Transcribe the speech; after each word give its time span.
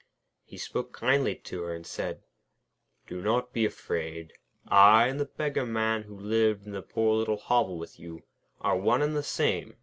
He 0.43 0.57
spoke 0.57 0.93
kindly 0.93 1.35
to 1.35 1.61
her, 1.61 1.75
and 1.75 1.85
said: 1.85 2.23
'Do 3.05 3.21
not 3.21 3.53
be 3.53 3.65
afraid. 3.65 4.33
I 4.67 5.05
and 5.07 5.19
the 5.19 5.25
Beggar 5.25 5.67
Man, 5.67 6.01
who 6.01 6.17
lived 6.17 6.65
in 6.65 6.71
the 6.71 6.81
poor 6.81 7.15
little 7.15 7.37
hovel 7.37 7.77
with 7.77 7.99
you, 7.99 8.23
are 8.61 8.75
one 8.75 9.03
and 9.03 9.15
the 9.15 9.21
same. 9.21 9.77